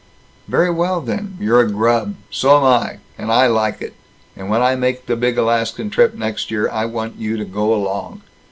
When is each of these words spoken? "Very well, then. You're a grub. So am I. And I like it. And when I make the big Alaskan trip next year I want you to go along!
"Very 0.47 0.71
well, 0.71 0.99
then. 0.99 1.37
You're 1.39 1.59
a 1.59 1.69
grub. 1.71 2.15
So 2.31 2.57
am 2.57 2.63
I. 2.63 2.97
And 3.19 3.31
I 3.31 3.45
like 3.45 3.83
it. 3.83 3.93
And 4.35 4.49
when 4.49 4.63
I 4.63 4.75
make 4.75 5.05
the 5.05 5.15
big 5.15 5.37
Alaskan 5.37 5.91
trip 5.91 6.15
next 6.15 6.49
year 6.49 6.67
I 6.71 6.85
want 6.85 7.19
you 7.19 7.37
to 7.37 7.45
go 7.45 7.71
along! 7.71 8.23